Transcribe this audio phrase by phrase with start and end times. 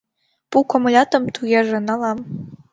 [0.49, 2.19] Пу комылятым, тугеже, налам.